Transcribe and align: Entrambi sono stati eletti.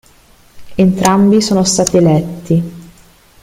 Entrambi 0.77 1.41
sono 1.43 1.63
stati 1.63 1.97
eletti. 1.97 2.63